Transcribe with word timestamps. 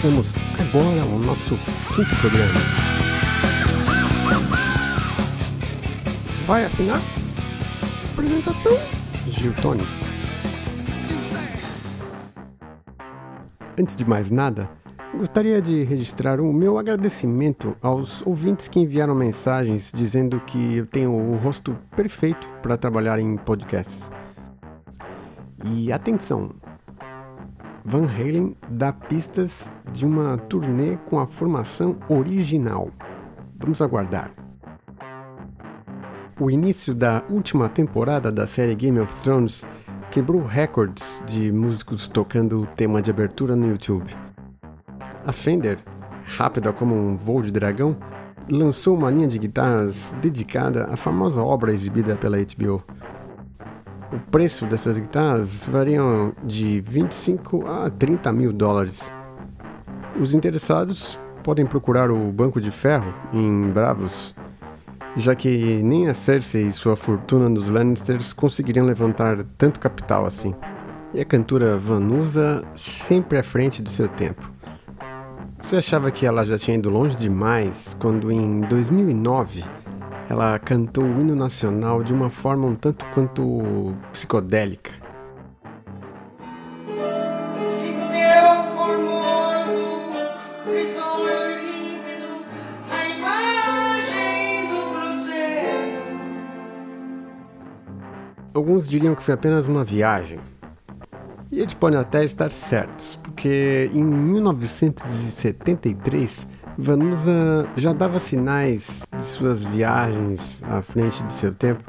Começamos 0.00 0.36
agora 0.60 1.04
o 1.06 1.18
nosso 1.18 1.56
quinto 1.92 2.14
programa. 2.20 2.60
Vai 6.46 6.66
afinar? 6.66 7.00
Apresentação: 8.12 8.72
Gil 9.26 9.52
Tones. 9.54 9.88
Antes 13.76 13.96
de 13.96 14.08
mais 14.08 14.30
nada, 14.30 14.70
gostaria 15.16 15.60
de 15.60 15.82
registrar 15.82 16.40
o 16.40 16.52
meu 16.52 16.78
agradecimento 16.78 17.76
aos 17.82 18.24
ouvintes 18.24 18.68
que 18.68 18.78
enviaram 18.78 19.16
mensagens 19.16 19.90
dizendo 19.92 20.38
que 20.42 20.76
eu 20.76 20.86
tenho 20.86 21.12
o 21.12 21.36
rosto 21.38 21.76
perfeito 21.96 22.46
para 22.62 22.76
trabalhar 22.76 23.18
em 23.18 23.36
podcasts. 23.36 24.12
E 25.64 25.90
atenção, 25.90 26.54
Van 27.84 28.04
Halen 28.04 28.56
dá 28.70 28.92
pistas 28.92 29.72
de 29.92 30.06
uma 30.06 30.36
turnê 30.36 30.96
com 31.06 31.18
a 31.18 31.26
formação 31.26 31.96
original. 32.08 32.90
Vamos 33.56 33.80
aguardar. 33.80 34.32
O 36.40 36.50
início 36.50 36.94
da 36.94 37.22
última 37.28 37.68
temporada 37.68 38.30
da 38.30 38.46
série 38.46 38.74
Game 38.74 39.00
of 39.00 39.14
Thrones 39.22 39.64
quebrou 40.10 40.42
recordes 40.42 41.22
de 41.26 41.50
músicos 41.52 42.08
tocando 42.08 42.62
o 42.62 42.66
tema 42.66 43.02
de 43.02 43.10
abertura 43.10 43.56
no 43.56 43.68
YouTube. 43.68 44.14
A 45.26 45.32
Fender, 45.32 45.78
rápida 46.36 46.72
como 46.72 46.94
um 46.94 47.14
voo 47.14 47.42
de 47.42 47.50
dragão, 47.50 47.96
lançou 48.50 48.96
uma 48.96 49.10
linha 49.10 49.26
de 49.26 49.38
guitarras 49.38 50.14
dedicada 50.20 50.84
à 50.86 50.96
famosa 50.96 51.42
obra 51.42 51.72
exibida 51.72 52.16
pela 52.16 52.38
HBO. 52.38 52.82
O 54.10 54.18
preço 54.30 54.64
dessas 54.64 54.98
guitarras 54.98 55.66
variam 55.66 56.32
de 56.42 56.80
25 56.80 57.66
a 57.66 57.90
30 57.90 58.32
mil 58.32 58.54
dólares. 58.54 59.12
Os 60.18 60.32
interessados 60.32 61.20
podem 61.44 61.66
procurar 61.66 62.10
o 62.10 62.32
Banco 62.32 62.58
de 62.58 62.70
Ferro 62.70 63.12
em 63.34 63.70
Bravos, 63.70 64.34
já 65.14 65.34
que 65.34 65.82
nem 65.82 66.08
a 66.08 66.14
Cersei 66.14 66.68
e 66.68 66.72
sua 66.72 66.96
fortuna 66.96 67.50
dos 67.50 67.68
Lannisters 67.68 68.32
conseguiriam 68.32 68.86
levantar 68.86 69.42
tanto 69.58 69.78
capital 69.78 70.24
assim. 70.24 70.54
E 71.12 71.20
a 71.20 71.24
cantora 71.24 71.76
Vanusa 71.76 72.64
sempre 72.74 73.38
à 73.38 73.42
frente 73.42 73.82
do 73.82 73.90
seu 73.90 74.08
tempo. 74.08 74.50
Você 75.60 75.76
achava 75.76 76.10
que 76.10 76.24
ela 76.24 76.46
já 76.46 76.56
tinha 76.56 76.78
ido 76.78 76.88
longe 76.88 77.14
demais 77.14 77.94
quando 77.98 78.32
em 78.32 78.62
2009 78.62 79.64
ela 80.28 80.58
cantou 80.58 81.04
o 81.04 81.20
hino 81.20 81.34
nacional 81.34 82.02
de 82.02 82.12
uma 82.12 82.28
forma 82.28 82.66
um 82.66 82.74
tanto 82.74 83.06
quanto 83.14 83.94
psicodélica. 84.12 84.90
Alguns 98.52 98.86
diriam 98.88 99.14
que 99.14 99.22
foi 99.22 99.32
apenas 99.34 99.66
uma 99.66 99.84
viagem. 99.84 100.38
E 101.50 101.60
eles 101.60 101.72
podem 101.72 101.98
até 101.98 102.22
estar 102.24 102.50
certos, 102.50 103.16
porque 103.16 103.90
em 103.94 104.04
1973 104.04 106.46
Vanusa 106.80 107.68
já 107.76 107.92
dava 107.92 108.20
sinais 108.20 109.02
de 109.16 109.22
suas 109.24 109.64
viagens 109.64 110.62
à 110.62 110.80
frente 110.80 111.24
de 111.24 111.32
seu 111.32 111.52
tempo, 111.52 111.82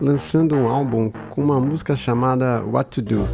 lançando 0.00 0.54
um 0.54 0.68
álbum 0.68 1.10
com 1.30 1.42
uma 1.42 1.58
música 1.58 1.96
chamada 1.96 2.62
What 2.64 3.02
to 3.02 3.02
Do. 3.02 3.28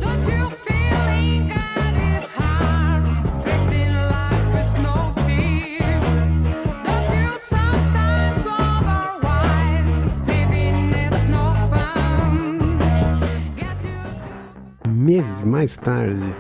Meses 14.89 15.45
mais 15.45 15.77
tarde, 15.77 16.35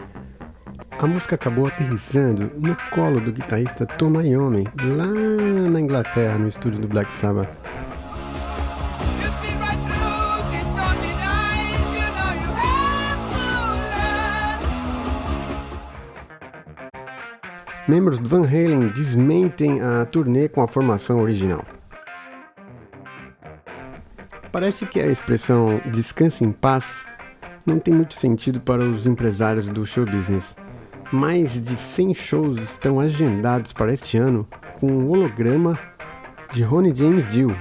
a 0.98 1.06
música 1.06 1.34
acabou 1.34 1.66
aterrissando 1.66 2.50
no 2.56 2.74
colo 2.90 3.20
do 3.20 3.30
guitarrista 3.30 3.84
Tom 3.84 4.20
Iommi, 4.20 4.64
lá 4.82 5.06
na 5.70 5.80
Inglaterra, 5.80 6.38
no 6.38 6.48
estúdio 6.48 6.80
do 6.80 6.88
Black 6.88 7.12
Sabbath. 7.12 7.48
Membros 17.86 18.18
do 18.18 18.28
Van 18.28 18.44
Halen 18.44 18.88
desmentem 18.88 19.80
a 19.80 20.04
turnê 20.06 20.48
com 20.48 20.60
a 20.60 20.66
formação 20.66 21.20
original. 21.20 21.64
Parece 24.50 24.86
que 24.86 24.98
a 24.98 25.06
expressão 25.06 25.80
descanse 25.92 26.42
em 26.42 26.50
paz 26.50 27.06
não 27.64 27.78
tem 27.78 27.94
muito 27.94 28.14
sentido 28.14 28.60
para 28.60 28.82
os 28.82 29.06
empresários 29.06 29.68
do 29.68 29.84
show 29.84 30.04
business. 30.04 30.56
Mais 31.12 31.62
de 31.62 31.76
100 31.76 32.14
shows 32.14 32.58
estão 32.58 32.98
agendados 32.98 33.72
para 33.72 33.92
este 33.92 34.18
ano 34.18 34.44
com 34.80 34.88
um 34.88 35.08
holograma 35.08 35.78
de 36.50 36.64
Ronnie 36.64 36.92
James 36.92 37.28
Dio, 37.28 37.56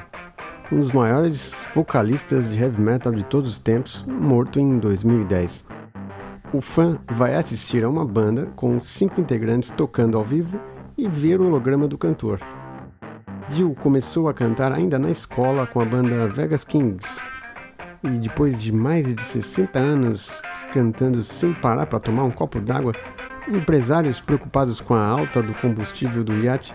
um 0.71 0.77
dos 0.77 0.91
maiores 0.91 1.67
vocalistas 1.75 2.49
de 2.49 2.59
heavy 2.59 2.81
metal 2.81 3.13
de 3.13 3.23
todos 3.23 3.47
os 3.47 3.59
tempos, 3.59 4.03
morto 4.07 4.59
em 4.59 4.79
2010. 4.79 5.63
O 6.51 6.59
fã 6.59 6.97
vai 7.11 7.35
assistir 7.35 7.83
a 7.83 7.89
uma 7.89 8.03
banda 8.03 8.47
com 8.55 8.79
cinco 8.81 9.21
integrantes 9.21 9.69
tocando 9.69 10.17
ao 10.17 10.23
vivo 10.23 10.59
e 10.97 11.07
ver 11.07 11.39
o 11.39 11.45
holograma 11.45 11.87
do 11.87 11.99
cantor. 11.99 12.39
Dio 13.47 13.75
começou 13.75 14.27
a 14.27 14.33
cantar 14.33 14.71
ainda 14.71 14.97
na 14.97 15.11
escola 15.11 15.67
com 15.67 15.79
a 15.79 15.85
banda 15.85 16.27
Vegas 16.27 16.63
Kings 16.63 17.21
e 18.03 18.09
depois 18.09 18.59
de 18.59 18.71
mais 18.71 19.13
de 19.13 19.21
60 19.21 19.77
anos 19.77 20.41
cantando 20.73 21.23
sem 21.23 21.53
parar 21.53 21.85
para 21.85 21.99
tomar 21.99 22.23
um 22.23 22.31
copo 22.31 22.59
d'água, 22.59 22.93
Empresários 23.47 24.19
preocupados 24.19 24.81
com 24.81 24.95
a 24.95 25.05
alta 25.05 25.41
do 25.41 25.53
combustível 25.53 26.23
do 26.23 26.33
iate 26.41 26.73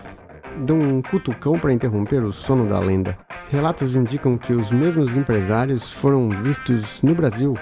dão 0.58 0.78
um 0.78 1.02
cutucão 1.02 1.58
para 1.58 1.72
interromper 1.72 2.22
o 2.22 2.30
sono 2.30 2.64
da 2.66 2.78
lenda. 2.78 3.18
Relatos 3.48 3.96
indicam 3.96 4.38
que 4.38 4.52
os 4.52 4.70
mesmos 4.70 5.16
empresários 5.16 5.92
foram 5.92 6.30
vistos 6.30 7.02
no 7.02 7.12
Brasil, 7.12 7.56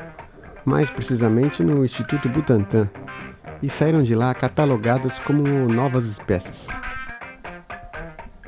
mais 0.62 0.90
precisamente 0.90 1.64
no 1.64 1.84
Instituto 1.84 2.28
Butantan, 2.28 2.90
e 3.62 3.70
saíram 3.70 4.02
de 4.02 4.14
lá 4.14 4.34
catalogados 4.34 5.18
como 5.20 5.42
novas 5.72 6.04
espécies. 6.04 6.68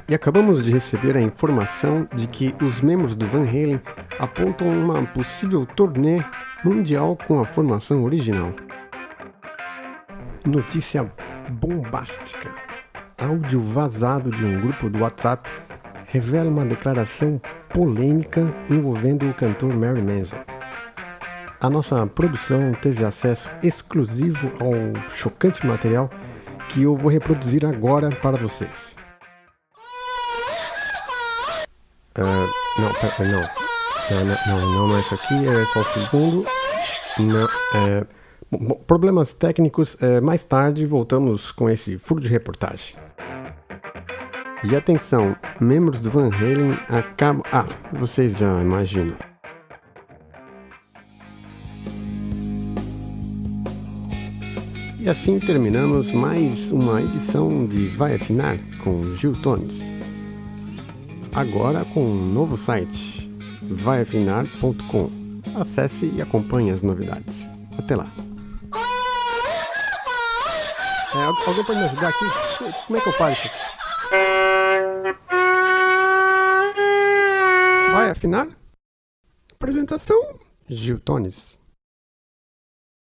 E 0.07 0.15
acabamos 0.15 0.65
de 0.65 0.73
receber 0.73 1.17
a 1.17 1.23
informação 1.23 2.07
de 2.15 2.27
que 2.27 2.55
os 2.61 2.83
membros 2.83 3.15
do 3.15 3.27
Van 3.27 3.49
Halen 3.49 3.81
apontam 4.19 4.69
uma 4.69 5.03
possível 5.07 5.65
turnê 5.65 6.23
mundial 6.63 7.17
com 7.27 7.41
a 7.41 7.47
formação 7.47 8.05
original. 8.05 8.53
Notícia 10.47 11.13
bombástica. 11.51 12.51
Áudio 13.19 13.61
vazado 13.61 14.31
de 14.31 14.45
um 14.45 14.59
grupo 14.59 14.89
do 14.89 15.01
WhatsApp 15.01 15.51
revela 16.07 16.49
uma 16.49 16.65
declaração 16.65 17.41
polêmica 17.75 18.41
envolvendo 18.71 19.29
o 19.29 19.35
cantor 19.35 19.77
Mary 19.77 20.03
Manson. 20.03 20.39
A 21.61 21.69
nossa 21.69 22.07
produção 22.07 22.73
teve 22.81 23.05
acesso 23.05 23.51
exclusivo 23.63 24.51
ao 24.61 25.09
chocante 25.11 25.67
material 25.67 26.11
que 26.71 26.85
eu 26.85 26.97
vou 26.97 27.11
reproduzir 27.11 27.67
agora 27.67 28.09
para 28.11 28.39
vocês. 28.39 28.97
Uh, 32.17 32.81
não, 32.81 32.95
pera, 32.95 33.29
não. 33.29 33.61
Não, 34.11 34.25
não, 34.25 34.71
não, 34.73 34.89
não 34.89 34.97
é 34.97 35.01
isso 35.01 35.15
aqui, 35.15 35.35
é 35.47 35.67
só 35.67 35.81
um 35.81 35.85
segundo. 35.85 36.47
Não, 37.19 37.47
é. 37.75 38.20
Problemas 38.87 39.33
técnicos, 39.33 39.97
é, 40.03 40.21
mais 40.21 40.45
tarde 40.45 40.85
voltamos 40.85 41.53
com 41.53 41.71
esse 41.71 41.97
furo 41.97 42.21
de 42.21 42.27
reportagem. 42.27 42.97
E 44.65 44.75
atenção, 44.75 45.37
membros 45.61 46.01
do 46.01 46.11
Van 46.11 46.29
Halen 46.29 46.73
acabam. 46.89 47.43
Ah, 47.53 47.67
vocês 47.93 48.37
já 48.39 48.61
imaginam. 48.61 49.17
E 54.99 55.09
assim 55.09 55.39
terminamos 55.39 56.13
mais 56.13 56.73
uma 56.73 57.01
edição 57.01 57.65
de 57.65 57.87
Vai 57.97 58.17
Afinar 58.17 58.59
com 58.83 59.15
Gil 59.15 59.33
Tones. 59.41 59.97
Agora 61.33 61.85
com 61.95 62.05
um 62.05 62.33
novo 62.33 62.57
site, 62.57 63.31
vaiafinar.com. 63.63 65.09
Acesse 65.55 66.13
e 66.15 66.21
acompanhe 66.21 66.73
as 66.73 66.83
novidades. 66.83 67.49
Até 67.79 67.97
lá! 67.97 68.30
É, 71.13 71.25
alguém 71.49 71.65
pode 71.65 71.79
me 71.79 71.85
ajudar 71.87 72.09
aqui? 72.09 72.25
Como 72.87 72.97
é 72.97 73.01
que 73.01 73.09
eu 73.09 73.13
paro 73.15 73.33
isso? 73.33 73.51
Vai 77.93 78.11
afinar? 78.11 78.49
Apresentação: 79.53 80.39
Gil 80.69 81.01
Tones. 81.01 81.60